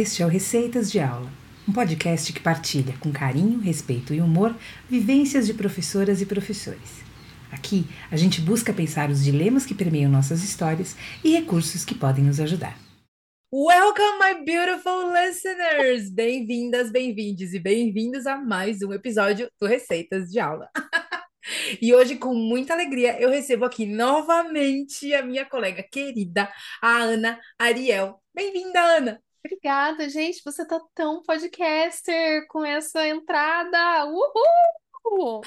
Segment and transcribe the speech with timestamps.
[0.00, 1.30] Este é o Receitas de Aula,
[1.68, 4.56] um podcast que partilha com carinho, respeito e humor
[4.88, 7.02] vivências de professoras e professores.
[7.52, 12.24] Aqui a gente busca pensar os dilemas que permeiam nossas histórias e recursos que podem
[12.24, 12.78] nos ajudar.
[13.52, 16.10] Welcome, my beautiful listeners!
[16.10, 20.70] Bem-vindas, bem-vindes e bem-vindos a mais um episódio do Receitas de Aula.
[21.80, 26.48] E hoje, com muita alegria, eu recebo aqui novamente a minha colega querida,
[26.80, 28.20] a Ana Ariel.
[28.34, 29.29] Bem-vinda, Ana!
[29.44, 30.42] Obrigada, gente.
[30.44, 34.06] Você tá tão podcaster com essa entrada.
[34.06, 35.40] Uhul!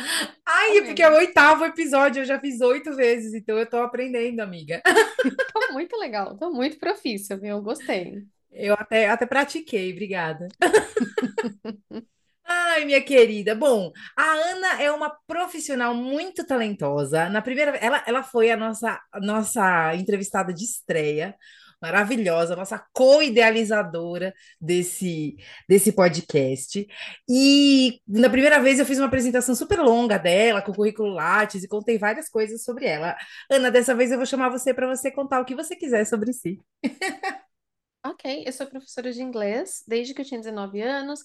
[0.46, 3.78] Ai, é porque é o oitavo episódio, eu já fiz oito vezes, então eu tô
[3.78, 4.82] aprendendo, amiga.
[5.54, 7.62] Tá muito legal, tô muito profícia, viu?
[7.62, 8.24] Gostei.
[8.52, 10.48] Eu até, até pratiquei, obrigada.
[12.46, 13.56] Ai, minha querida.
[13.56, 17.30] Bom, a Ana é uma profissional muito talentosa.
[17.30, 21.36] Na primeira, ela, ela foi a nossa, nossa entrevistada de estreia
[21.84, 25.36] maravilhosa, nossa co-idealizadora desse,
[25.68, 26.88] desse podcast.
[27.30, 31.68] E na primeira vez eu fiz uma apresentação super longa dela, com currículo Lattes, e
[31.68, 33.18] contei várias coisas sobre ela.
[33.52, 36.32] Ana, dessa vez eu vou chamar você para você contar o que você quiser sobre
[36.32, 36.58] si.
[38.06, 41.20] ok, eu sou professora de inglês desde que eu tinha 19 anos.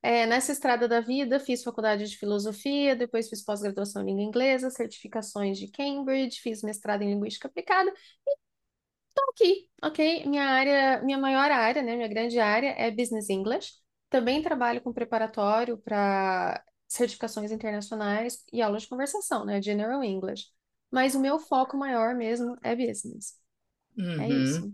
[0.00, 4.70] É, nessa estrada da vida, fiz faculdade de filosofia, depois fiz pós-graduação em língua inglesa,
[4.70, 7.90] certificações de Cambridge, fiz mestrado em linguística aplicada
[8.28, 8.43] e
[9.16, 10.26] Estou aqui, ok?
[10.26, 13.74] Minha área, minha maior área, né, minha grande área é Business English.
[14.10, 20.48] Também trabalho com preparatório para certificações internacionais e aulas de conversação, né, General English.
[20.90, 23.38] Mas o meu foco maior mesmo é business.
[24.18, 24.32] É Uhum.
[24.32, 24.72] isso.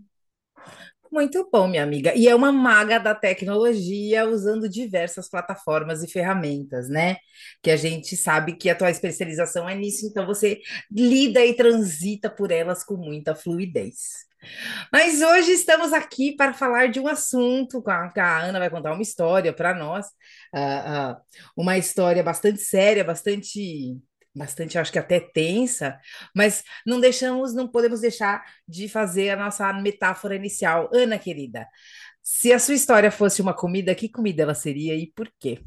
[1.11, 2.15] Muito bom, minha amiga.
[2.15, 7.17] E é uma maga da tecnologia usando diversas plataformas e ferramentas, né?
[7.61, 12.29] Que a gente sabe que a tua especialização é nisso, então você lida e transita
[12.29, 14.30] por elas com muita fluidez.
[14.91, 19.01] Mas hoje estamos aqui para falar de um assunto, a, a Ana vai contar uma
[19.01, 20.07] história para nós,
[20.53, 21.21] uh, uh,
[21.55, 23.97] uma história bastante séria, bastante,
[24.35, 25.99] bastante, acho que até tensa,
[26.35, 30.89] mas não deixamos, não podemos deixar de fazer a nossa metáfora inicial.
[30.93, 31.67] Ana, querida,
[32.21, 35.59] se a sua história fosse uma comida, que comida ela seria e por quê?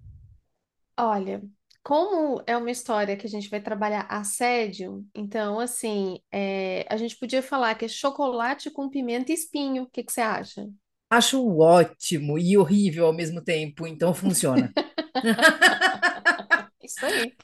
[0.97, 1.43] Olha,
[1.85, 7.15] como é uma história que a gente vai trabalhar assédio, então, assim, é, a gente
[7.19, 9.83] podia falar que é chocolate com pimenta e espinho.
[9.83, 10.67] O que que você acha?
[11.11, 14.73] Acho ótimo e horrível ao mesmo tempo, então funciona.
[16.83, 17.35] Isso aí.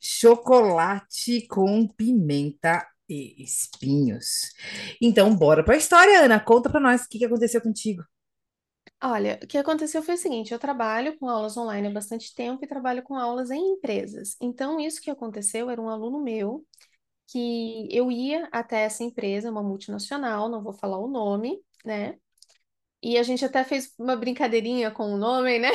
[0.00, 4.52] Chocolate com pimenta e espinhos.
[5.00, 6.40] Então, bora para a história, Ana.
[6.40, 8.02] Conta para nós o que que aconteceu contigo.
[9.02, 12.64] Olha, o que aconteceu foi o seguinte: eu trabalho com aulas online há bastante tempo
[12.64, 14.36] e trabalho com aulas em empresas.
[14.40, 16.66] Então, isso que aconteceu era um aluno meu
[17.28, 22.18] que eu ia até essa empresa, uma multinacional, não vou falar o nome, né?
[23.02, 25.70] E a gente até fez uma brincadeirinha com o nome, né?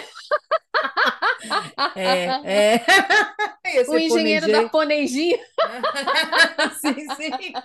[1.95, 2.85] É, é.
[3.87, 4.63] O engenheiro da.
[4.63, 5.39] Ponegia.
[6.81, 7.63] Sim, sim.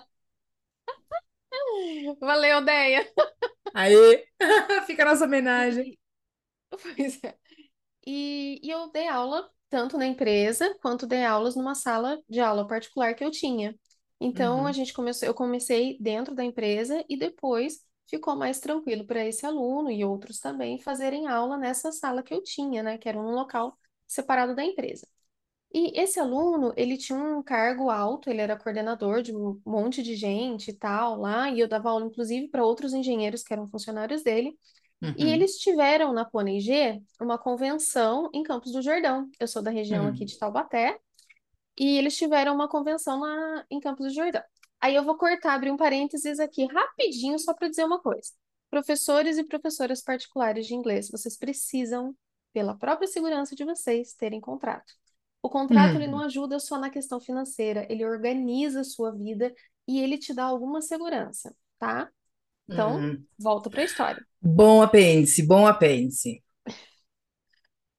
[2.20, 3.06] Valeu, Deia.
[3.72, 4.24] Aí,
[4.86, 5.86] fica a nossa homenagem.
[5.90, 5.98] E,
[6.70, 7.36] pois é.
[8.06, 12.66] E, e eu dei aula tanto na empresa quanto dei aulas numa sala de aula
[12.66, 13.78] particular que eu tinha.
[14.20, 19.06] Então a Uhum, gente começou, eu comecei dentro da empresa e depois ficou mais tranquilo
[19.06, 23.08] para esse aluno e outros também fazerem aula nessa sala que eu tinha, né, que
[23.08, 25.06] era um local separado da empresa.
[25.72, 30.16] E esse aluno, ele tinha um cargo alto, ele era coordenador de um monte de
[30.16, 34.22] gente e tal lá, e eu dava aula inclusive para outros engenheiros que eram funcionários
[34.22, 34.56] dele.
[35.00, 39.30] E uhum, eles tiveram na G uma convenção em Campos do Jordão.
[39.38, 40.26] Eu sou da região aqui uhum.
[40.26, 40.98] de Taubaté,
[41.78, 44.42] e eles tiveram uma convenção lá em Campos do Jordão.
[44.80, 48.32] Aí eu vou cortar, abrir um parênteses aqui rapidinho só para dizer uma coisa.
[48.70, 52.14] Professores e professoras particulares de inglês, vocês precisam,
[52.52, 54.94] pela própria segurança de vocês, terem contrato.
[55.42, 59.54] O contrato ele não uhum, ajuda só na questão financeira, ele organiza a sua vida
[59.86, 62.10] e ele te dá alguma segurança, tá?
[62.68, 63.24] Então, uhum.
[63.38, 64.26] volta para a história.
[64.42, 66.42] Bom apêndice, bom apêndice.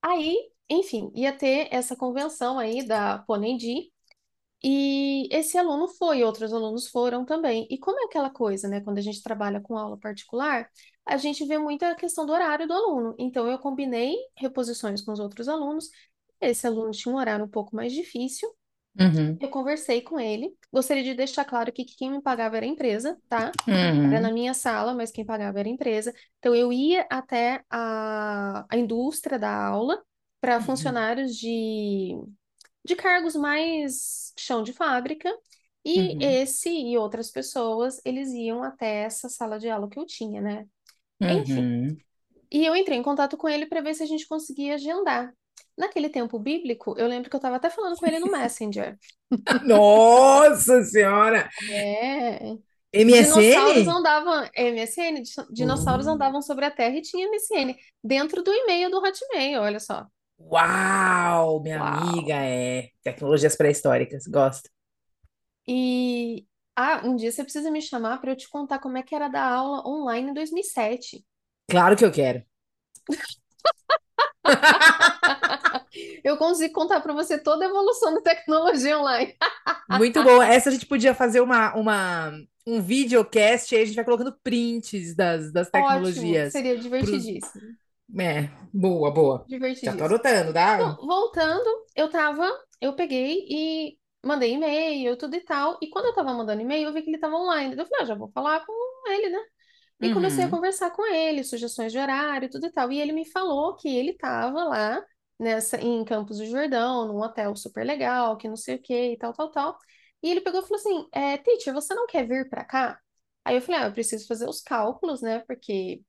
[0.02, 3.92] Aí, enfim, ia ter essa convenção aí da Ponendi,
[4.62, 7.66] e esse aluno foi, outros alunos foram também.
[7.70, 8.82] E como é aquela coisa, né?
[8.82, 10.70] Quando a gente trabalha com aula particular,
[11.06, 13.16] a gente vê muita questão do horário do aluno.
[13.18, 15.90] Então, eu combinei reposições com os outros alunos.
[16.42, 18.50] Esse aluno tinha um horário um pouco mais difícil.
[19.00, 20.54] Uhum, Eu conversei com ele.
[20.72, 23.58] Gostaria de deixar claro que quem me pagava era a empresa, tá?
[24.04, 26.14] Era na uhum, minha sala, mas quem pagava era a empresa.
[26.40, 30.04] Então, eu ia até a, a indústria da aula
[30.42, 32.12] para uhum, funcionários de,
[32.86, 35.30] de cargos mais chão de fábrica.
[35.86, 36.20] E Uhum.
[36.20, 40.68] esse e outras pessoas, eles iam até essa sala de aula que eu tinha, né?
[41.28, 41.74] Enfim.
[41.76, 42.02] Uhum.
[42.52, 45.34] E eu entrei em contato com ele para ver se a gente conseguia agendar.
[45.80, 48.98] Naquele tempo bíblico, eu lembro que eu estava até falando com ele no Messenger.
[49.66, 51.50] Nossa Senhora!
[51.72, 52.58] É.
[52.94, 53.90] Dinossauros MSN?
[53.90, 58.92] andavam, MSN, di- dinossauros Uh, andavam sobre a Terra e tinha MSN dentro do e-mail
[58.92, 60.06] do Hotmail, olha só.
[60.38, 62.42] Uau, minha amiga, Uau.
[62.44, 62.90] é.
[63.02, 64.70] Tecnologias pré-históricas, gosto.
[65.66, 69.16] E ah, um dia você precisa me chamar para eu te contar como é que
[69.16, 71.24] era dar aula online em 2007.
[71.70, 72.44] Claro que eu quero.
[76.24, 79.36] Eu consigo contar para você toda a evolução da tecnologia online.
[79.88, 80.42] Muito bom.
[80.42, 82.32] Essa a gente podia fazer uma, uma,
[82.66, 86.44] um videocast, aí a gente vai colocando prints das, das Ótimo, tecnologias.
[86.46, 87.28] seria Pros...
[87.28, 87.76] divertidíssimo.
[88.20, 89.50] É, boa, boa.
[89.82, 90.06] Já tô Divertidíssimo.
[90.06, 90.78] anotando, dá?
[90.78, 91.66] Bom, voltando,
[91.96, 92.48] eu tava,
[92.80, 95.78] eu peguei e mandei e-mail, tudo e tal.
[95.82, 97.76] E quando eu tava mandando e-mail, eu vi que ele tava online.
[97.78, 98.74] Eu falei, ah, já vou falar com
[99.12, 99.40] ele, né?
[100.02, 102.92] E comecei a Uhum, conversar com ele, sugestões de horário, tudo e tal.
[102.92, 105.04] E ele me falou que ele tava lá
[105.40, 109.18] nessa em Campos do Jordão, num hotel super legal, que não sei o que e
[109.18, 109.78] tal, tal, tal.
[110.22, 113.00] E ele pegou e falou assim: é, Teacher, você não quer vir pra cá?
[113.46, 115.40] Aí eu falei: ah, eu preciso fazer os cálculos, né?
[115.48, 116.02] Porque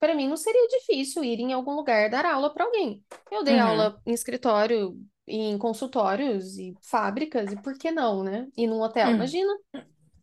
[0.00, 3.04] para mim não seria difícil ir em algum lugar dar aula para alguém.
[3.30, 4.96] Eu dei uhum, aula em escritório,
[5.26, 8.48] em consultórios e fábricas, e por que não, né?
[8.56, 9.52] E num hotel, uhum, imagina.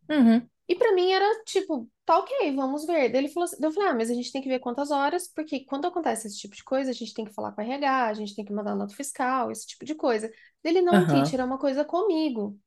[0.09, 3.09] uhum, E pra mim era tipo, tá ok, vamos ver.
[3.09, 5.27] Daí ele falou assim, eu falei, ah, mas a gente tem que ver quantas horas,
[5.27, 8.07] porque quando acontece esse tipo de coisa, a gente tem que falar com a RH,
[8.07, 10.27] a gente tem que mandar nota fiscal, esse tipo de coisa.
[10.63, 12.59] Daí Ele, não, uhum, teacher, é uma coisa comigo.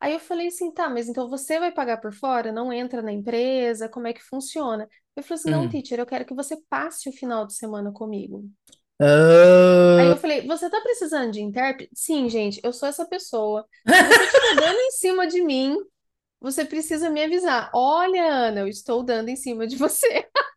[0.00, 2.52] Aí eu falei assim, tá, mas então você vai pagar por fora?
[2.52, 3.88] Não entra na empresa?
[3.88, 4.88] Como é que funciona?
[5.16, 5.68] Ele falou assim, não, uhum.
[5.68, 8.44] teacher, eu quero que você passe o final de semana comigo.
[9.96, 11.90] Aí Ah, eu falei, você tá precisando de intérprete?
[11.94, 13.66] Sim, gente, eu sou essa pessoa.
[13.86, 15.76] Você estiver dando em cima de mim,
[16.44, 17.70] você precisa me avisar.
[17.74, 20.28] Olha, Ana, eu estou dando em cima de você.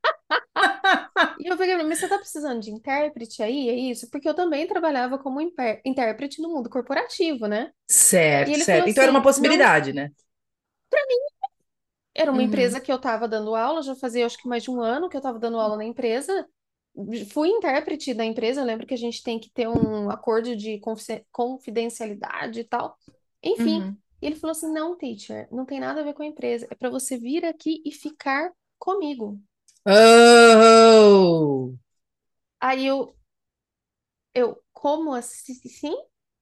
[1.37, 3.69] E eu falei, mas você tá precisando de intérprete aí?
[3.69, 4.09] É isso?
[4.09, 7.71] Porque eu também trabalhava como intérprete no mundo corporativo, né?
[7.89, 8.89] Certo, certo.
[8.89, 10.11] Então era uma assim: não, possibilidade, né?
[12.13, 14.71] era uma Uhum, empresa que eu estava dando aula, já fazia acho que mais de
[14.71, 16.47] um ano que eu estava dando aula na empresa.
[17.31, 20.79] Fui intérprete da empresa, eu lembro que a gente tem que ter um acordo de
[20.79, 22.97] confi- confidencialidade e tal.
[23.43, 23.99] Enfim, uhum.
[24.21, 26.75] E ele falou assim: não, teacher, não tem nada a ver com a empresa, é
[26.75, 29.39] para você vir aqui e ficar comigo.
[29.85, 31.73] Oh!
[32.59, 33.15] Aí eu,
[34.33, 35.95] eu, como assim?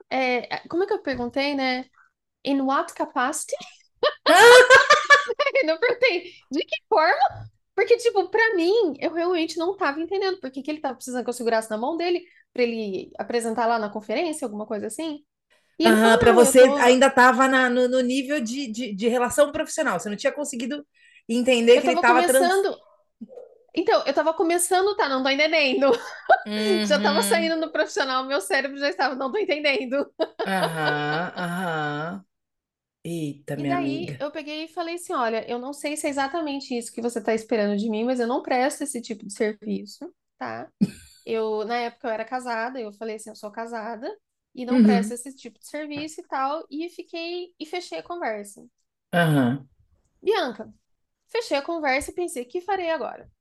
[0.10, 1.86] É, como é que eu perguntei, né?
[2.44, 3.56] In what capacity?
[5.56, 10.39] Eu não perguntei de que forma, porque, tipo, pra mim, eu realmente não tava entendendo
[10.39, 12.24] por que que ele tava precisando que eu segurasse na mão dele
[12.54, 15.25] pra ele apresentar lá na conferência, alguma coisa assim.
[15.80, 16.69] E falou: para você tô.
[16.77, 20.00] ainda estava no, no nível de, de, de relação profissional.
[20.00, 20.86] Você não tinha conseguido
[21.27, 22.51] entender Eu que ele tava estava trans.
[22.54, 22.80] começando.
[23.75, 25.92] Então, eu tava começando, tá, não tô entendendo.
[26.86, 27.24] Já tava Uhum.
[27.24, 30.12] saindo no profissional, meu cérebro já estava, não tô entendendo.
[30.45, 32.25] Aham, aham.
[33.04, 34.19] Eita, E minha daí amiga.
[34.19, 37.22] eu peguei e falei assim: olha, eu não sei se é exatamente isso que você
[37.24, 40.70] tá esperando de mim, mas eu não presto esse tipo de serviço, tá?
[41.25, 44.10] Eu, na época, eu era casada, eu falei assim, eu sou casada
[44.55, 45.15] e não Uhum.
[45.15, 48.65] esse tipo de serviço e tal, e fiquei e fechei a conversa.
[49.12, 49.67] Aham.
[50.21, 50.74] Bianca,
[51.27, 53.31] fechei a conversa e pensei, o que farei agora?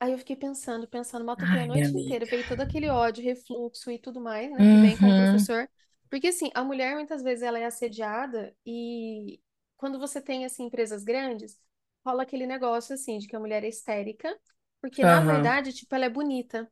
[0.00, 3.98] Aí eu fiquei pensando, pensando, matutei a noite inteira, veio todo aquele ódio, refluxo e
[3.98, 5.14] tudo mais, né, que vem com o Uhum.
[5.14, 5.68] professor.
[6.08, 9.40] Porque, assim, a mulher, muitas vezes, ela é assediada e
[9.76, 11.60] quando você tem, assim, empresas grandes,
[12.06, 14.38] rola aquele negócio, assim, de que a mulher é histérica,
[14.80, 15.24] porque, na Aham.
[15.24, 16.70] verdade, tipo, ela é bonita.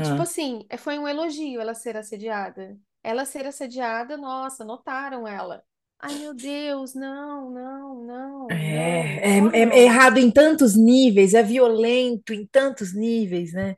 [0.00, 0.22] Tipo Aham.
[0.22, 2.78] assim, é- foi um elogio ela ser assediada.
[3.02, 5.64] Ela ser assediada, nossa, notaram ela.
[5.98, 9.84] Ai, meu Deus, não, não, não, não, É, é, é- não.
[9.84, 13.76] errado em tantos níveis, é violento em tantos níveis, né?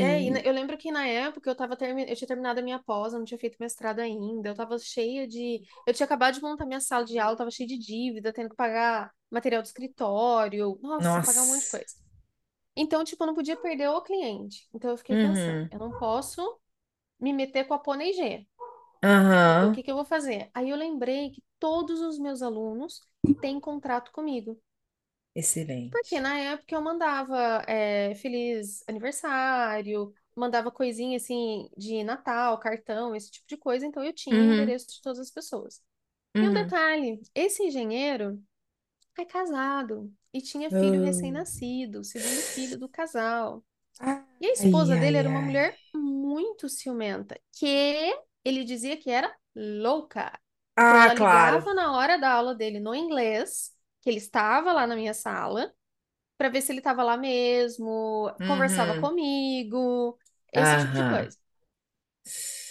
[0.00, 2.08] É, e E, na- e- eu lembro que na época eu tava termi...
[2.08, 5.26] eu tinha terminado a minha pós, eu não tinha feito mestrado ainda, eu tava cheia
[5.26, 5.62] de.
[5.86, 8.56] Eu tinha acabado de montar minha sala de aula, tava cheia de dívida, tendo que
[8.56, 11.68] pagar material do escritório, nossa, pagar um monte de nossa.
[11.68, 11.94] coisa.
[12.78, 14.68] Então, tipo, eu não podia perder o cliente.
[14.74, 15.70] Então eu fiquei pensando, Uhum.
[15.70, 16.60] eu não posso
[17.20, 18.46] me meter com a Pônei G.
[19.52, 20.50] Então, o que que eu vou fazer?
[20.54, 23.02] Aí eu lembrei que todos os meus alunos
[23.40, 24.60] têm contrato comigo.
[25.90, 26.20] Porque Excelente.
[26.20, 33.46] na época eu mandava é, feliz aniversário, mandava coisinha assim de Natal, cartão, esse tipo
[33.48, 34.44] de coisa, então eu tinha Uhum.
[34.44, 35.82] endereço de todas as pessoas.
[36.40, 36.54] E um Uhum.
[36.54, 38.42] detalhe, esse engenheiro
[39.18, 43.64] é casado e tinha filho recém-nascido, o segundo filho do casal.
[44.40, 45.42] E a Ai, esposa dele ai, era uma ai.
[45.42, 47.66] mulher muito ciumenta, que
[48.44, 50.38] ele dizia que era louca.
[50.86, 51.68] Então Ah, ela claro.
[51.68, 55.74] ligava na hora da aula dele no inglês, que ele estava lá na minha sala,
[56.38, 58.96] para ver se ele estava lá mesmo, conversava Uhum.
[58.96, 60.18] comigo,
[60.52, 61.38] esse tipo de coisa.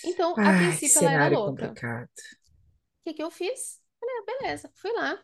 [0.03, 1.79] Então, a Ai, princípio ela era louca.
[3.01, 3.81] O que que eu fiz?
[3.99, 5.23] Falei, ah, beleza, fui lá.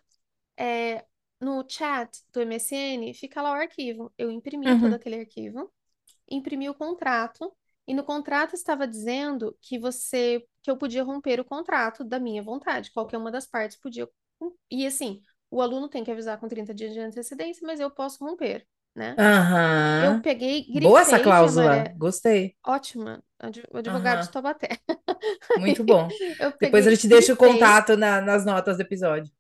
[0.58, 1.06] É,
[1.44, 4.14] no chat do MSN fica lá o arquivo.
[4.18, 4.96] Eu imprimi todo Uhum.
[4.96, 5.72] aquele arquivo,
[6.30, 7.54] imprimi o contrato,
[7.88, 12.44] e no contrato estava dizendo que você, que eu podia romper o contrato da minha
[12.44, 14.10] vontade, qualquer uma das partes podia.
[14.72, 15.22] E assim,
[15.52, 19.22] o aluno tem que avisar com 30 dias de antecedência, mas eu posso romper, né?
[20.00, 20.22] Eu Aham.
[20.22, 21.92] peguei, Boa essa de cláusula.
[21.98, 22.56] Gostei.
[22.66, 24.32] Ótima, adv- advogado de Aham.
[24.32, 24.70] Taubaté.
[25.56, 26.16] Muito bom.
[26.40, 29.32] Eu Depois a peguei, gente deixa o contato na- nas notas do episódio.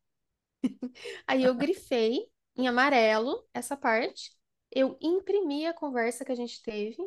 [1.27, 4.31] aí eu grifei em amarelo essa parte.
[4.71, 6.97] Eu imprimi a conversa que a gente teve.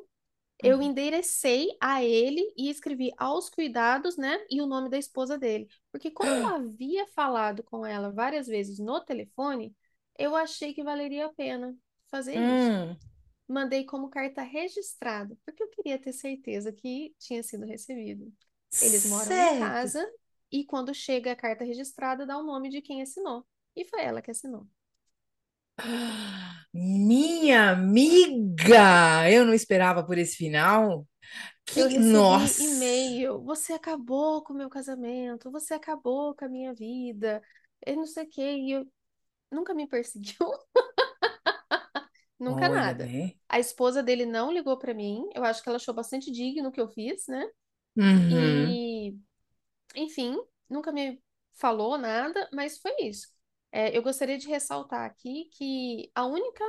[0.63, 0.83] Eu Uhum.
[0.83, 4.39] enderecei a ele e escrevi aos cuidados, né?
[4.51, 5.69] E o nome da esposa dele.
[5.93, 9.77] Porque como eu havia falado com ela várias vezes no telefone,
[10.19, 11.77] eu achei que valeria a pena
[12.11, 12.73] fazer isso.
[12.73, 12.97] Hum,
[13.49, 18.33] Mandei como carta registrada, porque eu queria ter certeza que tinha sido recebido.
[18.81, 19.89] Eles moram em certo.
[19.89, 20.05] casa
[20.61, 23.47] e quando chega a carta registrada, dá o nome de quem assinou.
[23.77, 24.67] E foi ela que assinou.
[26.73, 31.07] Minha amiga, eu não esperava por esse final.
[31.75, 32.55] Eu Que, recebi nossa.
[32.59, 33.43] e-mail.
[33.45, 37.43] Você acabou com o meu casamento, você acabou com a minha vida.
[37.87, 38.43] Eu não sei o quê.
[38.43, 38.87] E eu
[39.53, 40.37] nunca me perseguiu,
[42.39, 42.85] nunca Olha nada.
[42.85, 43.41] bem.
[43.49, 45.29] A esposa dele não ligou pra mim.
[45.35, 47.45] Eu acho que ela achou bastante digno o que eu fiz, né?
[47.97, 48.45] Uhum, E
[50.07, 51.21] Enfim, nunca me
[51.53, 53.29] falou nada, mas foi isso.
[53.73, 56.65] É, eu gostaria de ressaltar aqui que a única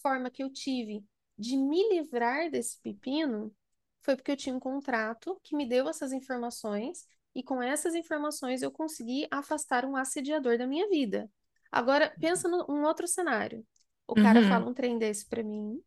[0.00, 1.04] forma que eu tive
[1.36, 3.54] de me livrar desse pepino
[4.00, 8.62] foi porque eu tinha um contrato que me deu essas informações, e com essas informações
[8.62, 11.28] eu consegui afastar um assediador da minha vida.
[11.70, 13.66] Agora, pensa num outro cenário.
[14.06, 14.70] O cara fala uhum.
[14.70, 15.82] um trem desse pra mim,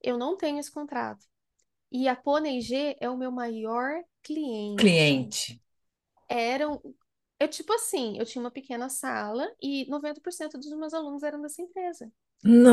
[0.00, 1.26] eu não tenho esse contrato.
[1.90, 5.62] E a Pônei G é o meu maior cliente Cliente.
[6.32, 6.80] Eram.
[7.40, 11.62] Eu, tipo assim, eu tinha uma pequena sala e 90% dos meus alunos eram dessa
[11.62, 12.12] empresa.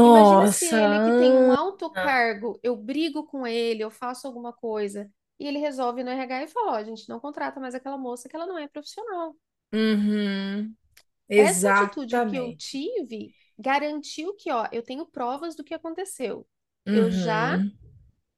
[0.01, 4.27] Imagina se Nossa, ele, que tem um alto cargo, eu brigo com ele, eu faço
[4.27, 7.75] alguma coisa, e ele resolve no RH e fala: Ó, a gente não contrata mais
[7.75, 9.35] aquela moça que ela não é profissional.
[9.73, 10.75] Uhum,
[11.35, 16.47] Essa atitude que eu tive garantiu que, ó, eu tenho provas do que aconteceu.
[16.91, 17.77] Eu já Uhum,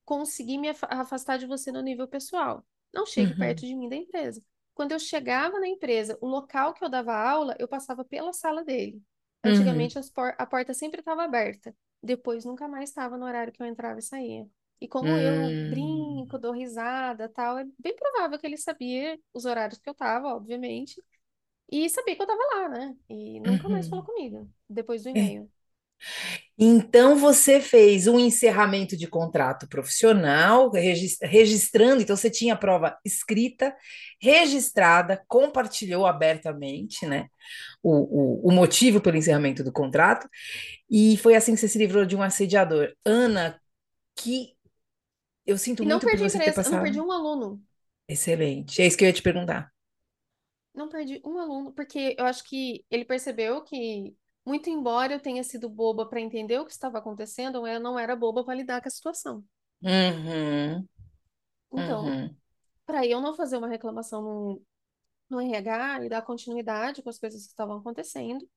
[0.06, 2.66] consegui me afa- afastar de você no nível pessoal.
[2.94, 4.42] Não chegue perto uhum, de mim da empresa.
[4.74, 8.64] Quando eu chegava na empresa, o local que eu dava aula, eu passava pela sala
[8.64, 9.02] dele.
[9.46, 11.76] uhum, Antigamente as por- a porta sempre estava aberta.
[12.02, 14.50] Depois nunca mais estava no horário que eu entrava e saía.
[14.80, 19.46] E como eu hum, brinco, dou risada, tal, é bem provável que ele sabia os
[19.46, 21.04] horários que eu tava, obviamente,
[21.72, 22.98] e sabia que eu tava lá, né?
[23.10, 24.06] E nunca mais falou uhum.
[24.06, 25.36] comigo depois do É.
[25.36, 25.52] e-mail.
[26.58, 32.98] Então você fez um encerramento de contrato profissional, regis- registrando, então você tinha a prova
[33.06, 33.76] escrita,
[34.22, 37.28] registrada, compartilhou abertamente, né,
[37.84, 40.28] o, o, o motivo pelo encerramento do contrato,
[40.90, 42.94] e foi assim que você se livrou de um assediador.
[43.06, 43.60] Ana,
[44.16, 44.56] que
[45.46, 47.02] eu sinto E muito por você ter eu não perdi passado.
[47.02, 47.62] um aluno.
[48.08, 48.80] Excelente.
[48.82, 49.72] É isso que eu ia te perguntar.
[50.74, 55.44] Não perdi um aluno, porque eu acho que ele percebeu que, muito embora eu tenha
[55.44, 58.88] sido boba para entender o que estava acontecendo, eu não era boba para lidar com
[58.88, 59.44] a situação.
[59.84, 60.88] Uhum,
[61.72, 62.36] Então, uhum,
[62.86, 64.64] para eu não fazer uma reclamação no,
[65.30, 68.50] no RH e dar continuidade com as coisas que estavam acontecendo,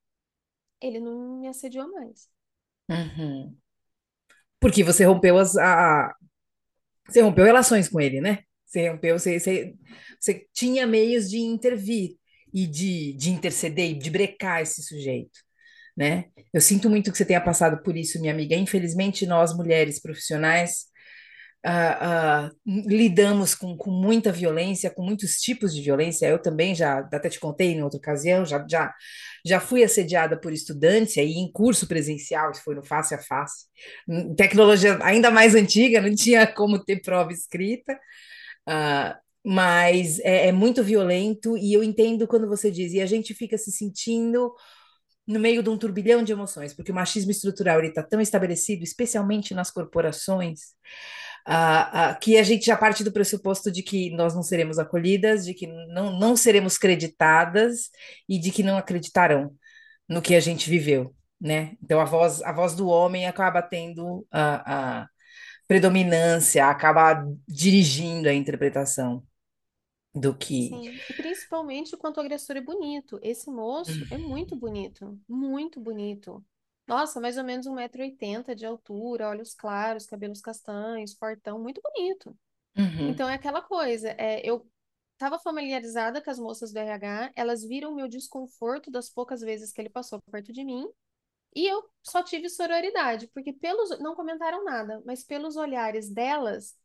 [0.80, 2.30] ele não me assediou mais.
[2.88, 3.56] uhum.
[4.60, 6.14] Porque você rompeu as, a,
[7.08, 8.40] Você rompeu relações com ele, né?
[8.66, 9.74] Você rompeu, você, você,
[10.20, 12.16] você tinha meios de intervir
[12.52, 15.40] e de, de interceder e de brecar esse sujeito,
[15.96, 16.26] né?
[16.52, 18.54] Eu sinto muito que você tenha passado por isso, minha amiga.
[18.56, 20.86] Infelizmente, nós, mulheres profissionais,
[21.66, 26.26] ah, ah, lidamos com, com muita violência, com muitos tipos de violência.
[26.26, 28.92] Eu também já até te contei em outra ocasião, já, já,
[29.46, 33.66] já fui assediada por estudantes aí em curso presencial, isso foi no face a face.
[34.06, 37.98] Hum, Tecnologia ainda mais antiga, não tinha como ter prova escrita,
[38.66, 43.34] ah, mas é, é muito violento e eu entendo quando você diz, e a gente
[43.34, 44.52] fica se sentindo
[45.26, 49.54] no meio de um turbilhão de emoções, porque o machismo estrutural está tão estabelecido, especialmente
[49.54, 50.60] nas corporações,
[51.46, 55.44] ah, ah, que a gente já parte do pressuposto de que nós não seremos acolhidas,
[55.44, 57.90] de que não, não seremos creditadas
[58.28, 59.54] e de que não acreditarão
[60.08, 61.76] no que a gente viveu, né?
[61.82, 65.08] Então a voz, a voz do homem acaba tendo a, a
[65.68, 69.22] predominância, acaba dirigindo a interpretação.
[70.14, 70.70] Do que.
[70.72, 73.18] Sim, e principalmente quanto o agressor é bonito.
[73.22, 76.44] Esse moço é muito bonito, muito bonito.
[76.86, 78.02] Nossa, mais ou menos um 180
[78.52, 82.36] oitenta de altura, olhos claros, cabelos castanhos, fortão, muito bonito.
[82.76, 84.68] Uhum, Então é aquela coisa, é, eu
[85.14, 89.72] estava familiarizada com as moças do RH, elas viram o meu desconforto das poucas vezes
[89.72, 90.88] que ele passou perto de mim,
[91.54, 96.76] e eu só tive sororidade, porque pelos, não comentaram nada, mas pelos olhares delas,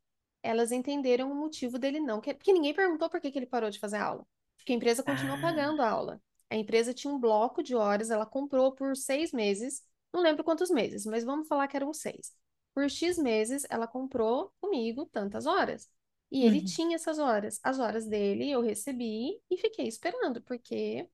[0.44, 3.70] elas entenderam o motivo dele não, que- porque ninguém perguntou por que que ele parou
[3.70, 4.26] de fazer aula,
[4.58, 6.22] porque a empresa continuou pagando Ah, a aula.
[6.50, 10.70] A empresa tinha um bloco de horas, ela comprou por seis meses, não lembro quantos
[10.72, 12.34] meses, mas vamos falar que eram seis.
[12.74, 15.90] Por X meses, ela comprou comigo tantas horas.
[16.32, 17.60] E ele uhum, tinha essas horas.
[17.64, 21.08] As horas dele eu recebi e fiquei esperando, porque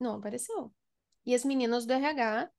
[0.00, 0.72] não apareceu.
[1.26, 2.50] E as meninas do RH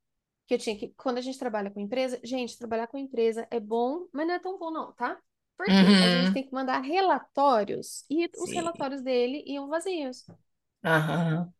[0.47, 3.59] que eu tinha que, quando a gente trabalha com empresa, gente, trabalhar com empresa é
[3.59, 5.21] bom, mas não é tão bom não, tá?
[5.57, 5.97] Por quê?
[6.01, 8.53] A gente uhum, tem que mandar relatórios e os sim.
[8.53, 10.25] relatórios dele iam vazios.
[10.83, 11.53] Aham,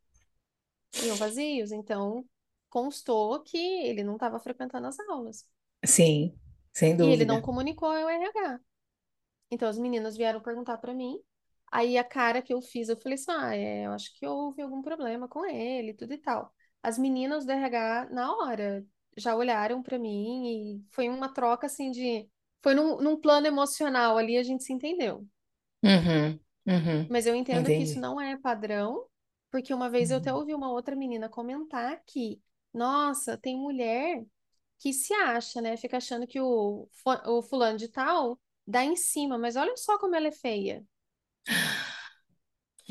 [0.99, 2.25] Iam vazios, então
[2.69, 5.47] constou que ele não estava frequentando as aulas.
[5.85, 6.33] sim,
[6.73, 7.41] sem E ele não dúvida.
[7.41, 8.59] comunicou ao RH.
[9.51, 11.19] Então as meninas vieram perguntar para mim.
[11.71, 14.61] Aí a cara que eu fiz, eu falei assim: ah, é, eu acho que houve
[14.61, 16.53] algum problema com ele, tudo e tal.
[16.83, 18.85] As meninas do RH, na hora,
[19.17, 22.29] já olharam para mim e foi uma troca assim de.
[22.65, 25.25] Foi num, num plano emocional ali, a gente se entendeu.
[25.83, 28.01] Uhum, uhum, Mas eu entendo que isso entendi.
[28.01, 29.07] não é padrão,
[29.51, 30.35] porque uma vez eu até Uhum.
[30.35, 32.41] ouvi uma outra menina comentar que,
[32.73, 34.25] nossa, tem mulher
[34.79, 35.77] que se acha, né?
[35.77, 36.89] Fica achando que o,
[37.27, 40.85] o fulano de tal dá em cima, mas olha só como ela é feia.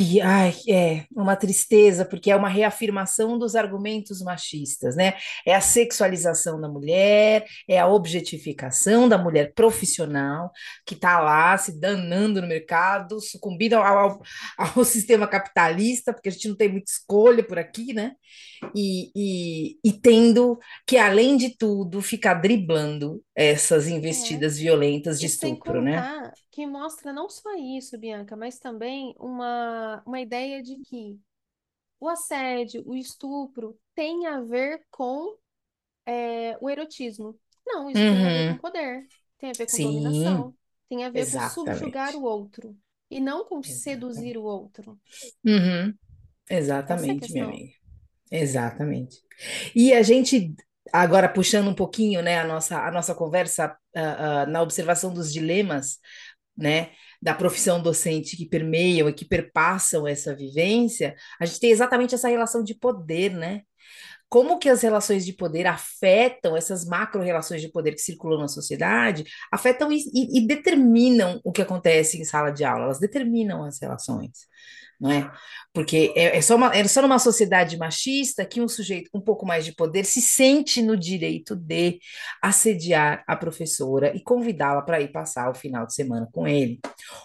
[0.06, 5.14] E, ai, é uma tristeza, porque é uma reafirmação dos argumentos machistas, né?
[5.46, 10.50] É a sexualização da mulher, é a objetificação da mulher profissional,
[10.84, 14.22] que está lá se danando no mercado, sucumbindo ao, ao,
[14.58, 18.12] ao sistema capitalista, porque a gente não tem muita escolha por aqui, né?
[18.74, 23.90] E, e, e tendo que, além de tudo, ficar driblando essas É.
[23.90, 26.08] investidas violentas de E estupro, né?
[26.54, 31.20] Que mostra não só isso, Bianca, mas também uma, uma ideia de que
[32.00, 35.36] o assédio, o estupro tem a ver com
[36.06, 37.38] é, o erotismo.
[37.66, 39.80] Não, isso tem a ver com Uhum, poder, tem a ver com sim.
[39.80, 40.56] dominação,
[40.88, 42.76] tem a ver com subjugar Exatamente, o outro
[43.10, 44.38] e não com seduzir exatamente.
[44.38, 45.00] o outro.
[45.44, 45.94] Uhum,
[46.88, 47.44] é exatamente, minha questão.
[47.44, 47.72] amiga.
[48.30, 49.18] Exatamente.
[49.74, 50.54] E a gente,
[50.92, 55.32] agora puxando um pouquinho, né, a nossa, a nossa conversa, ah, ah, na observação dos
[55.32, 55.98] dilemas,
[56.56, 56.90] né,
[57.20, 62.28] da profissão docente que permeiam e que perpassam essa vivência, a gente tem exatamente essa
[62.28, 63.62] relação de poder, né?
[64.28, 69.24] Como que as relações de poder afetam essas macro-relações de poder que circulam na sociedade,
[69.52, 73.80] afetam e, e, e determinam o que acontece em sala de aula, elas determinam as
[73.80, 74.30] relações,
[75.00, 75.30] não é?
[75.72, 79.20] Porque é, é só uma, é só numa sociedade machista que um sujeito com um
[79.20, 81.98] pouco mais de poder se sente no direito de
[82.42, 86.80] assediar a professora e convidá-la para ir passar o final de semana com ele,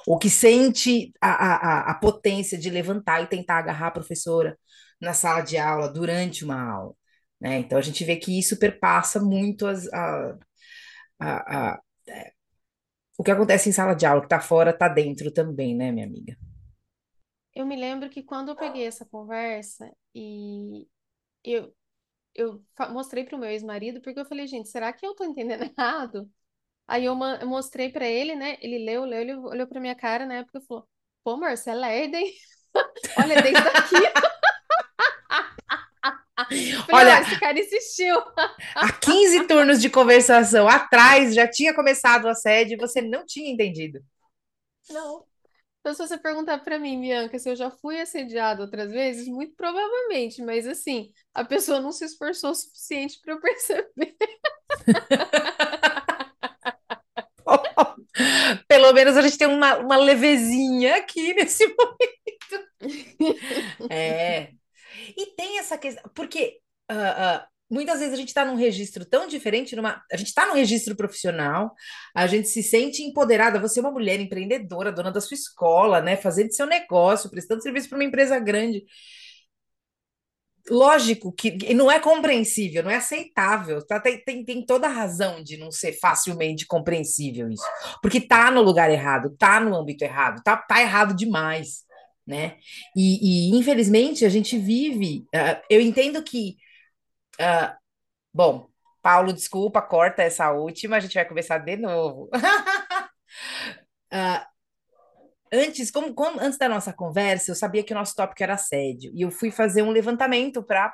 [0.05, 4.57] ou que sente a, a, a potência de levantar e tentar agarrar a professora
[5.01, 6.95] na sala de aula durante uma aula
[7.39, 7.59] né?
[7.59, 10.37] Então a gente vê que isso perpassa muito as, a,
[11.19, 11.81] a, a-
[13.19, 16.07] o que acontece em sala de aula, que está fora está dentro também, né, minha
[16.07, 16.35] amiga?
[17.53, 20.87] Eu me lembro que quando eu peguei essa conversa e
[21.43, 21.75] eu,
[22.35, 25.63] eu mostrei para o meu ex-marido, porque eu falei, gente, será que eu tô entendendo
[25.77, 26.31] errado?
[26.87, 27.15] Aí eu,
[27.47, 28.57] mostrei pra ele, né?
[28.61, 30.87] Ele leu, leu, ele olhou pra minha cara na época e falou:
[31.23, 32.33] Pô, amor, você é lerda, hein?
[33.15, 33.95] Olha, desde aqui.
[36.91, 38.15] Olha, esse cara insistiu.
[38.75, 43.51] há 15 turnos de conversação atrás já tinha começado o assédio e você não tinha
[43.51, 43.99] entendido.
[44.89, 45.23] Não.
[45.79, 49.55] Então, se você perguntar pra mim, Bianca, se eu já fui assediada outras vezes, muito
[49.55, 54.15] provavelmente, mas assim, a pessoa não se esforçou o suficiente pra eu perceber.
[58.67, 61.65] Pelo menos a gente tem uma, uma levezinha aqui nesse
[63.89, 64.51] É.
[65.15, 69.27] E tem essa questão, porque ah, ah, muitas vezes a gente está num registro tão
[69.27, 71.73] diferente, numa, a gente está num registro profissional,
[72.15, 73.59] a gente se sente empoderada.
[73.59, 76.17] Você é uma mulher empreendedora, dona da sua escola, né?
[76.17, 78.83] Fazendo seu negócio, prestando serviço para uma empresa grande.
[80.69, 83.85] Lógico que não é compreensível, não é aceitável.
[83.85, 83.99] Tá?
[83.99, 87.65] Tem, tem, tem toda a razão de não ser facilmente compreensível isso.
[88.01, 91.83] Porque tá no lugar errado, tá no âmbito errado, tá, tá errado demais,
[92.29, 92.57] né?
[92.95, 95.25] E, e, infelizmente a gente vive.
[95.35, 96.57] Uh, eu entendo que.
[97.41, 97.75] Uh,
[98.33, 98.67] bom,
[99.01, 102.29] Paulo, desculpa, corta essa última, a gente vai começar de novo.
[104.13, 104.45] uh,
[105.53, 109.11] antes, como, como- antes da nossa conversa, eu sabia que o nosso tópico era assédio,
[109.15, 110.93] e eu fui fazer um levantamento para,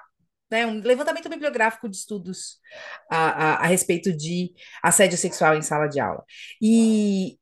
[0.49, 2.59] né, um levantamento bibliográfico de estudos
[3.11, 6.23] a, a, a respeito de assédio sexual em sala de aula.
[6.61, 7.37] E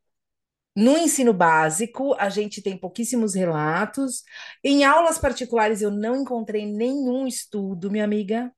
[0.76, 4.24] no ensino básico, a gente tem pouquíssimos relatos.
[4.64, 8.52] Em aulas particulares, eu não encontrei nenhum estudo, minha amiga.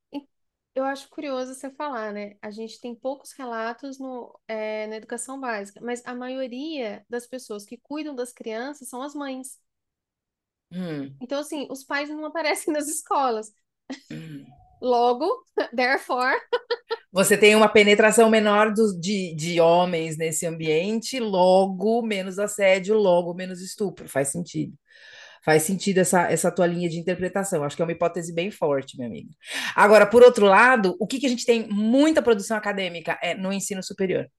[0.75, 2.37] Eu acho curioso você falar, né?
[2.41, 7.65] A gente tem poucos relatos no, é, na educação básica, mas a maioria das pessoas
[7.65, 9.57] que cuidam das crianças são as mães.
[10.71, 13.53] Hum, Então, assim, os pais não aparecem nas escolas.
[14.09, 14.45] hum.
[14.81, 15.27] Logo,
[15.73, 16.35] therefore,
[17.15, 23.33] Você tem uma penetração menor dos- de, de homens nesse ambiente, logo menos assédio, logo
[23.33, 24.09] menos estupro.
[24.09, 24.73] Faz sentido.
[25.41, 27.63] Faz sentido essa, essa tua linha de interpretação.
[27.63, 29.29] Acho que é uma hipótese bem forte, minha amiga.
[29.73, 33.53] Agora, por outro lado, o que, que a gente tem muita produção acadêmica é no
[33.53, 34.29] ensino superior.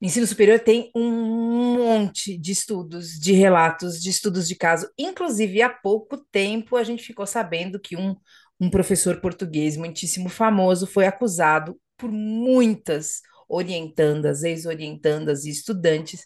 [0.00, 4.88] Ensino superior tem um monte de estudos, de relatos, de estudos de caso.
[4.98, 8.14] Inclusive, há pouco tempo a gente ficou sabendo que um,
[8.62, 16.24] um professor português muitíssimo famoso foi acusado por muitas orientandas, ex-orientandas e estudantes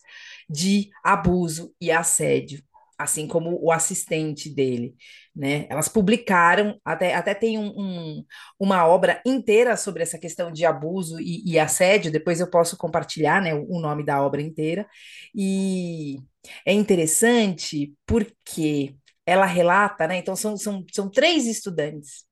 [0.49, 2.62] de abuso e assédio,
[2.99, 4.94] assim como o assistente dele,
[5.35, 5.66] né?
[5.70, 8.25] Elas publicaram, até, até tem um, um
[8.61, 13.40] uma obra inteira sobre essa questão de abuso e, e assédio, depois eu posso compartilhar,
[13.40, 14.87] né, o, o nome da obra inteira.
[15.35, 16.18] E
[16.66, 18.94] é interessante porque
[19.27, 20.18] ela relata, né?
[20.18, 22.26] Então, são, são, são três estudantes.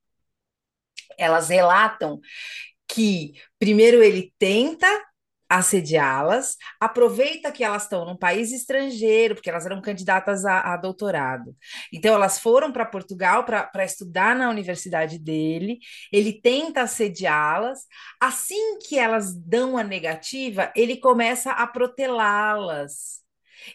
[1.18, 2.20] Elas relatam
[2.88, 4.86] que primeiro ele tenta
[5.48, 11.54] assediá-las, aproveita que elas estão num país estrangeiro, porque elas eram candidatas a, a doutorado.
[11.92, 15.78] Então, elas foram para Portugal para estudar na universidade dele,
[16.12, 17.80] ele tenta assediá-las.
[18.20, 23.23] Assim que elas dão a negativa, ele começa a protelá-las.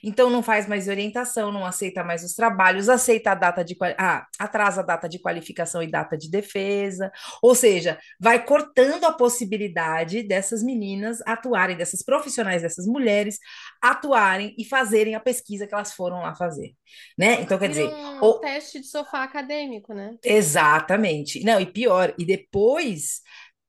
[0.03, 4.25] Então não faz mais orientação, não aceita mais os trabalhos, aceita a data de ah,
[4.37, 10.23] atrasa a data de qualificação e data de defesa, ou seja, vai cortando a possibilidade
[10.23, 13.37] dessas meninas atuarem, dessas profissionais, dessas mulheres
[13.81, 16.73] atuarem e fazerem a pesquisa que elas foram lá fazer,
[17.17, 17.41] né?
[17.41, 20.15] Então quer dizer, um ou, teste de sofá acadêmico, né?
[20.23, 21.43] exatamente.
[21.43, 23.21] Não, e pior, e depois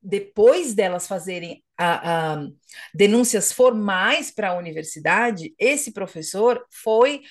[0.02, 2.48] depois delas fazerem a, a,
[2.94, 7.22] denúncias formais para a universidade, esse professor foi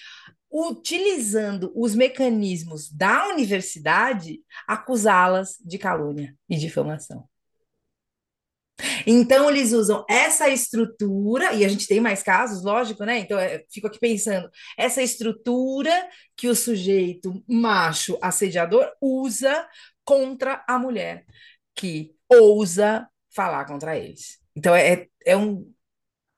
[0.51, 7.27] utilizando os mecanismos da universidade acusá-las de calúnia e difamação.
[9.05, 13.19] Então, eles usam essa estrutura, e a gente tem mais casos, lógico, né?
[13.19, 15.91] Então, eu fico aqui pensando, essa estrutura
[16.35, 19.67] que o sujeito macho assediador usa
[20.05, 21.25] contra a mulher,
[21.75, 24.39] que ousa falar contra eles.
[24.55, 25.71] Então, é, é um,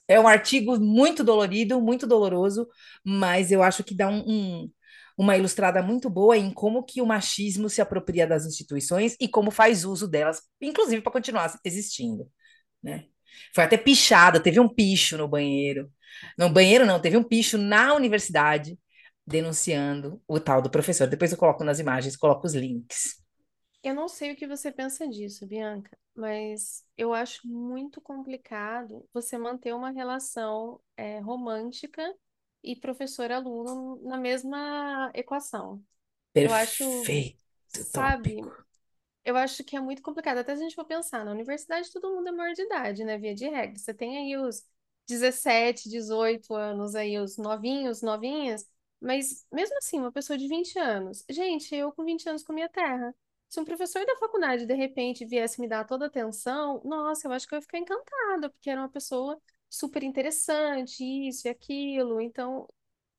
[0.08, 2.68] é um artigo muito dolorido, muito doloroso,
[3.06, 4.24] mas eu acho que dá um,
[4.64, 4.72] um,
[5.18, 9.52] uma ilustrada muito boa em como que o machismo se apropria das instituições e como
[9.52, 12.30] faz uso delas, inclusive para continuar existindo,
[12.84, 13.06] né?
[13.56, 15.92] Foi até pichada, teve um picho no banheiro.
[16.38, 18.78] No banheiro não, teve um picho na universidade
[19.26, 21.08] denunciando o tal do professor.
[21.08, 23.21] Depois eu coloco nas imagens, coloco os links.
[23.84, 29.38] Eu não sei o que você pensa disso, Bianca, mas eu acho muito complicado você
[29.38, 32.16] manter uma relação é, romântica
[32.64, 35.84] e professor-aluno na mesma equação.
[36.40, 38.66] Eu acho, Perfeito sabe, tópico.
[39.26, 40.40] eu acho que é muito complicado.
[40.40, 43.18] Até se a gente for pensar, na universidade todo mundo é maior de idade, né?
[43.18, 43.78] Via de regra.
[43.80, 44.64] Você tem aí os
[45.08, 48.70] 17, 18 anos, aí os novinhos, novinhas,
[49.02, 51.24] mas mesmo assim, uma pessoa de 20 anos.
[51.30, 53.14] Gente, eu com 20 anos comia terra.
[53.52, 57.34] Se um professor da faculdade de repente viesse me dar toda a atenção, nossa, eu
[57.34, 59.38] acho que eu ia ficar encantada, porque era uma pessoa
[59.70, 62.22] super interessante, isso e aquilo.
[62.22, 62.66] Então,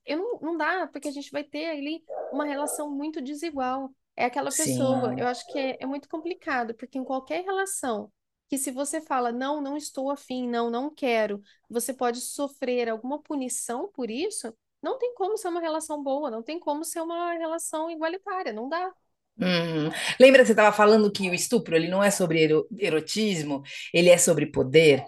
[0.07, 3.95] eu não, não dá, porque a gente vai ter ali uma relação muito desigual.
[4.17, 5.23] É aquela pessoa, eu Sim.
[5.27, 8.11] acho que é, é muito complicado, porque em qualquer relação
[8.49, 13.21] que se você fala, não, não estou afim, não, não quero, você pode sofrer alguma
[13.21, 17.35] punição por isso, não tem como ser uma relação boa, não tem como ser uma
[17.35, 18.95] relação igualitária, não dá.
[19.39, 19.91] Uhum.
[20.21, 24.11] Lembra que você estava falando que o estupro ele não é sobre ero- erotismo, ele
[24.11, 25.05] é sobre poder?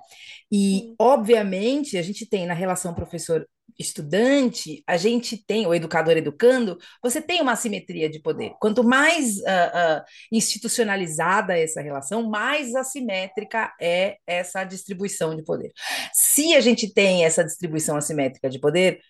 [0.50, 7.20] E, obviamente, a gente tem na relação professor-estudante, a gente tem, o educador educando, você
[7.20, 8.52] tem uma assimetria de poder.
[8.60, 15.72] Quanto mais ah, ah, institucionalizada essa relação, mais assimétrica é essa distribuição de poder.
[16.12, 19.00] Se a gente tem essa distribuição assimétrica de poder,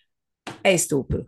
[0.63, 1.25] é estupro.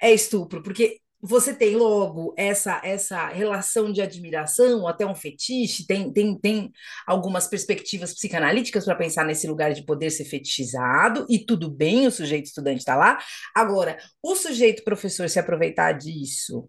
[0.00, 6.12] É estupro, porque você tem logo essa essa relação de admiração, até um fetiche, tem,
[6.12, 6.72] tem, tem
[7.06, 12.10] algumas perspectivas psicanalíticas para pensar nesse lugar de poder ser fetichizado, e tudo bem, o
[12.10, 13.18] sujeito estudante está lá.
[13.54, 16.68] Agora, o sujeito professor se aproveitar disso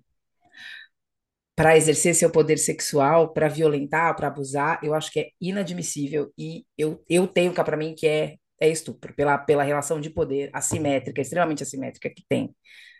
[1.55, 6.65] para exercer seu poder sexual, para violentar, para abusar, eu acho que é inadmissível e
[6.77, 10.49] eu, eu tenho cá para mim que é, é estupro, pela, pela relação de poder
[10.53, 12.55] assimétrica, extremamente assimétrica que tem.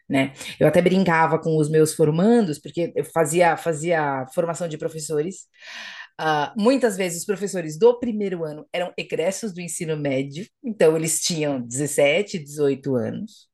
[0.08, 0.34] Né?
[0.60, 5.48] Eu até brincava com os meus formandos, porque eu fazia, fazia formação de professores.
[6.22, 11.22] Uh, muitas vezes os professores do primeiro ano eram egressos do ensino médio, então eles
[11.22, 13.54] tinham 17, 18 anos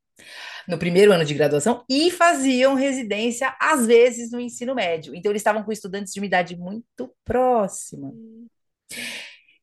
[0.68, 5.16] no primeiro ano de graduação e faziam residência, às vezes, no ensino médio.
[5.16, 8.14] Então, eles estavam com estudantes de uma idade muito próxima.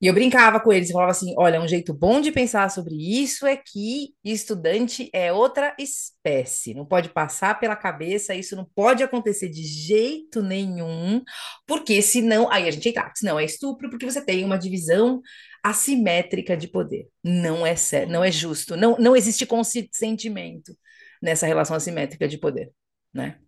[0.01, 3.47] E eu brincava com eles, falava assim: olha, um jeito bom de pensar sobre isso
[3.47, 9.49] é que estudante é outra espécie, não pode passar pela cabeça, isso não pode acontecer
[9.49, 11.23] de jeito nenhum,
[11.67, 15.23] porque senão, aí a gente entra, senão é estupro, porque você tem uma divisão
[15.63, 17.09] assimétrica de poder.
[17.25, 20.77] Não é certo, não é justo, não, não existe consentimento
[21.23, 22.71] nessa relação assimétrica de poder,
[23.15, 23.41] né?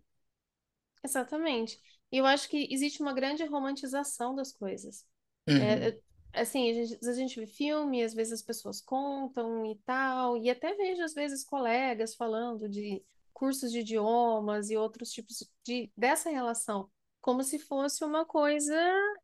[1.03, 1.79] Exatamente.
[2.11, 5.05] E eu acho que existe uma grande romantização das coisas.
[5.47, 5.57] Uhum.
[5.57, 5.97] É,
[6.33, 10.49] assim, a gente, a gente vê filme, às vezes as pessoas contam e tal, e
[10.49, 16.29] até vejo às vezes colegas falando de cursos de idiomas e outros tipos de dessa
[16.29, 16.89] relação
[17.21, 18.73] como se fosse uma coisa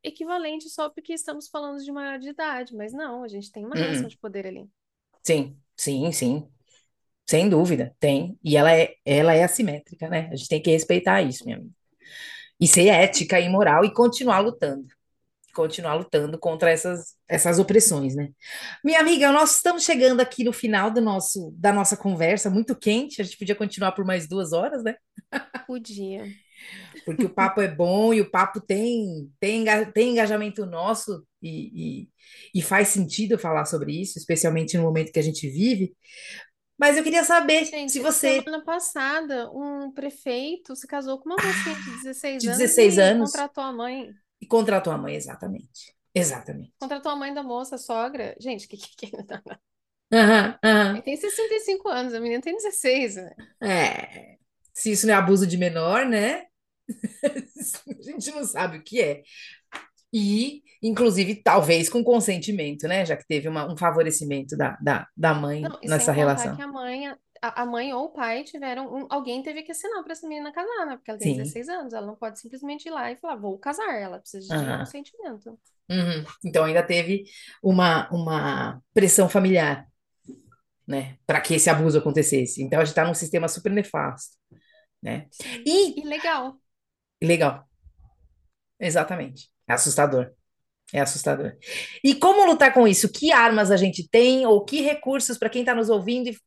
[0.03, 3.77] equivalente só porque estamos falando de maior de idade, mas não, a gente tem uma
[3.77, 4.09] relação Uhum.
[4.09, 4.69] de poder ali.
[5.23, 6.47] Sim, sim, sim.
[7.29, 8.39] Sem dúvida, tem.
[8.43, 10.29] E ela é, ela é assimétrica, né?
[10.31, 11.73] A gente tem que respeitar isso, minha amiga.
[12.59, 14.87] E ser ética e moral e continuar lutando.
[15.55, 18.29] Continuar lutando contra essas, essas opressões, né?
[18.83, 23.21] Minha amiga, nós estamos chegando aqui no final do nosso, da nossa conversa, muito quente.
[23.21, 24.95] A gente podia continuar por mais duas horas, né?
[25.65, 26.25] Podia.
[27.05, 32.07] Porque o papo é bom e o papo tem, tem, tem engajamento nosso e,
[32.53, 35.95] e, e faz sentido falar sobre isso, especialmente no momento que a gente vive.
[36.77, 41.37] Mas eu queria saber se Gente, você, semana passada, um prefeito se casou com uma
[41.37, 44.13] mocinha de 16 de anos 16 e anos, contratou a mãe.
[44.45, 45.93] E contratou a mãe, exatamente.
[46.13, 46.73] Exatamente.
[46.79, 48.35] Contratou a mãe da moça, a sogra.
[48.39, 49.15] Gente, que que que
[50.11, 51.01] Ele aham.
[51.01, 53.35] tem 65 anos, a menina tem 16, né?
[53.61, 54.37] É,
[54.73, 56.45] se isso não é abuso de menor, né?
[57.99, 59.23] A gente não sabe o que é.
[60.13, 63.05] E, inclusive, talvez com consentimento, né?
[63.05, 66.61] Já que teve uma- um favorecimento da, da, da mãe Não, nessa contar que relação.
[66.61, 67.13] a mãe,
[67.49, 68.87] a, a mãe ou o pai tiveram.
[68.93, 70.95] um- alguém teve que assinar para essa menina casar, né?
[70.97, 71.35] Porque ela tem Sim.
[71.35, 73.93] 16 anos, ela não pode simplesmente ir lá e falar, vou casar.
[73.95, 74.77] Ela precisa de Aham.
[74.79, 75.59] consentimento.
[75.89, 76.25] Uhum.
[76.43, 77.25] Então ainda teve
[77.61, 79.87] uma, uma pressão familiar,
[80.87, 82.61] né, para que esse abuso acontecesse.
[82.63, 84.35] Então a gente está num sistema super nefasto,
[85.03, 85.27] né?
[85.29, 85.63] Sim.
[85.65, 86.59] E E legal.
[87.21, 87.67] legal,
[88.79, 89.49] exatamente.
[89.67, 90.31] É assustador.
[90.93, 91.53] É assustador.
[92.03, 93.11] E como lutar com isso?
[93.11, 96.37] Que armas a gente tem ou que recursos para quem está nos ouvindo e,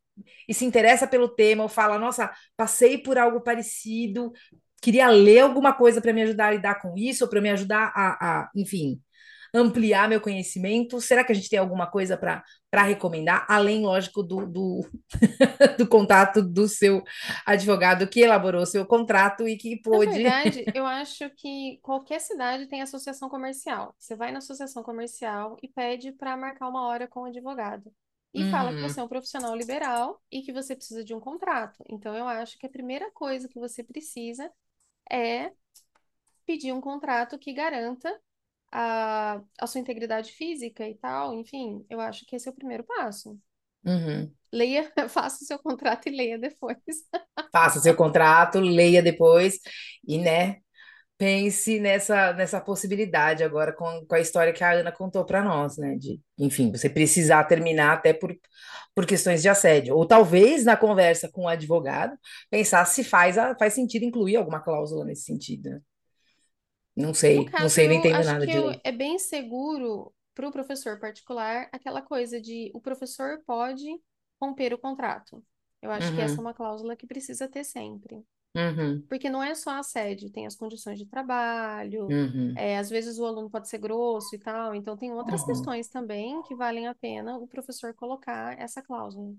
[0.48, 4.32] e se interessa pelo tema ou fala, nossa, passei por algo parecido,
[4.80, 7.92] queria ler alguma coisa para me ajudar a lidar com isso ou para me ajudar
[7.94, 9.00] a, a, enfim,
[9.54, 11.00] ampliar meu conhecimento?
[11.00, 14.86] Será que a gente tem alguma coisa para recomendar, além, lógico, do, do,
[15.78, 17.02] do contato do seu
[17.46, 20.22] advogado que elaborou o seu contrato e que Na pôde.
[20.22, 23.94] verdade, eu acho que qualquer cidade tem associação comercial.
[23.98, 27.90] Você vai na associação comercial e pede para marcar uma hora com o advogado.
[28.34, 31.20] E fala que você Uhum, é um profissional liberal e que você precisa de um
[31.20, 31.82] contrato.
[31.90, 34.50] Então, eu acho que a primeira coisa que você precisa
[35.10, 35.52] é
[36.46, 38.10] pedir um contrato que garanta
[38.72, 41.34] a, a sua integridade física e tal.
[41.34, 43.38] Enfim, eu acho que esse é o primeiro passo.
[43.84, 44.34] uhum.
[44.52, 46.78] Leia, faça o seu contrato e leia depois.
[47.52, 49.58] Faça seu contrato, leia depois
[50.06, 50.58] e, né,
[51.18, 55.76] pense nessa, nessa possibilidade agora com, com a história que a Ana contou para nós,
[55.78, 55.96] né?
[55.96, 58.34] De, enfim, você precisar terminar até por,
[58.94, 59.96] por questões de assédio.
[59.96, 62.16] Ou talvez na conversa com o advogado,
[62.50, 65.70] pensar se faz, a- faz sentido incluir alguma cláusula nesse sentido.
[65.70, 65.80] né?
[66.94, 68.82] Não sei, não caso, sei, não entendo acho nada que lei.
[68.84, 73.86] é bem seguro para o professor particular aquela coisa de o professor pode
[74.40, 75.44] romper o contrato.
[75.82, 78.24] Eu acho que essa é Uhum, uma cláusula que precisa ter sempre.
[78.54, 83.18] Uhum, Porque não é só assédio, tem as condições de trabalho, uhum, é, às vezes
[83.18, 86.86] o aluno pode ser grosso e tal, então tem outras uhum, questões também que valem
[86.86, 89.34] a pena o professor colocar essa cláusula.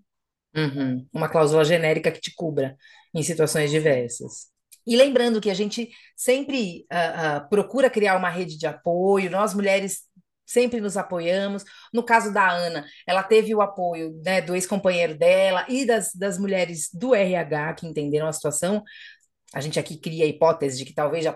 [0.55, 1.07] uhum.
[1.13, 2.75] Uma cláusula genérica que te cubra
[3.13, 4.49] em situações diversas.
[4.85, 9.53] E lembrando que a gente sempre ah, ah, procura criar uma rede de apoio, nós
[9.53, 10.03] mulheres
[10.49, 11.63] sempre nos apoiamos.
[11.93, 16.37] No caso da Ana, ela teve o apoio, né, do ex-companheiro dela e das, das
[16.37, 18.83] mulheres do RH que entenderam a situação,
[19.53, 21.33] a gente aqui cria a hipótese de que talvez já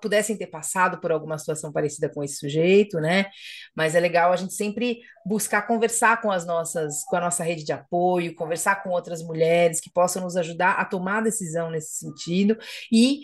[0.00, 3.26] pudessem ter passado por alguma situação parecida com esse sujeito, né?
[3.74, 7.64] Mas é legal a gente sempre buscar conversar com as nossas, com a nossa rede
[7.64, 12.56] de apoio, conversar com outras mulheres que possam nos ajudar a tomar decisão nesse sentido
[12.92, 13.22] e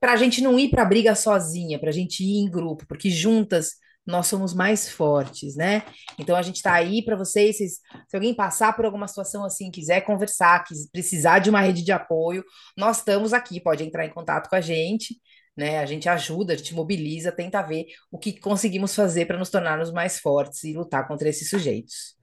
[0.00, 2.84] para a gente não ir para a briga sozinha, para a gente ir em grupo,
[2.88, 5.82] porque juntas nós somos mais fortes, né?
[6.18, 7.80] Então a gente está aí para vocês, se,
[8.12, 12.44] alguém passar por alguma situação assim, quiser conversar, quiser precisar de uma rede de apoio,
[12.76, 15.20] nós estamos aqui, pode entrar em contato com a gente,
[15.56, 15.78] né?
[15.78, 19.92] A gente ajuda, a gente mobiliza, tenta ver o que conseguimos fazer para nos tornarmos
[19.92, 22.16] mais fortes e lutar contra esses sujeitos,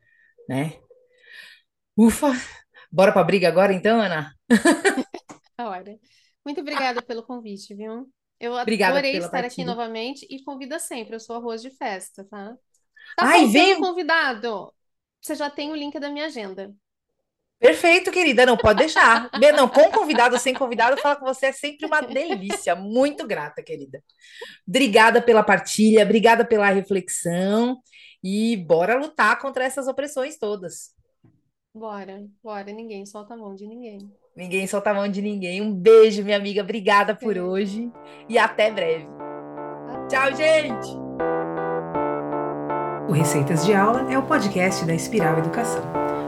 [0.48, 0.74] né?
[1.96, 2.32] Ufa!
[2.92, 4.34] Bora para a briga agora então, Ana?
[5.60, 6.00] Hora.
[6.44, 8.10] Muito obrigada pelo convite, viu?
[8.40, 11.16] Eu Obrigada adorei estar aqui novamente e convida sempre.
[11.16, 12.56] Eu sou arroz de festa, tá?
[13.16, 13.80] Tá Ai, vem!
[13.80, 14.74] convidado.
[15.22, 16.74] Você já tem o link da minha agenda.
[17.60, 18.46] Perfeito, querida.
[18.46, 19.30] Não, pode deixar.
[19.56, 22.74] Não, com convidado ou sem convidado, falar com você é sempre uma delícia.
[22.74, 24.02] Muito grata, querida.
[24.66, 27.78] Obrigada pela partilha, obrigada pela reflexão
[28.24, 30.98] e bora lutar contra essas opressões todas.
[31.74, 32.72] Bora, bora.
[32.74, 34.00] Ninguém solta a mão de ninguém.
[34.36, 35.62] Ninguém solta a mão de ninguém.
[35.62, 36.62] Um beijo, minha amiga.
[36.62, 37.48] Obrigada por Beijo.
[37.48, 37.92] hoje
[38.28, 39.08] e até breve.
[40.08, 40.98] Tchau, gente!
[43.08, 45.82] O Receitas de Aula é o podcast da Espiral Educação.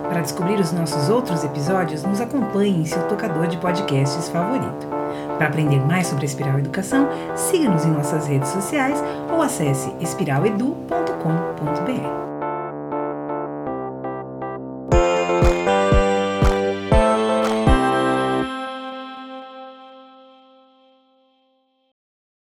[0.04, 4.88] Para descobrir os nossos outros episódios, nos acompanhe em seu tocador de podcasts favorito.
[5.38, 9.02] Para aprender mais sobre a Espiral Educação, siga-nos em nossas redes sociais
[9.32, 12.31] ou acesse espiraledu.com.br.